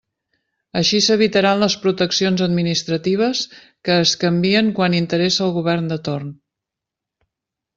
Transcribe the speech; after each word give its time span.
Així 0.79 1.01
s'evitaran 1.07 1.59
les 1.63 1.75
proteccions 1.83 2.43
administratives 2.45 3.43
que 3.89 3.99
es 4.07 4.15
canvien 4.25 4.73
quan 4.81 4.97
interessa 5.01 5.45
al 5.49 5.55
govern 5.59 5.93
de 5.93 6.03
torn. 6.09 6.33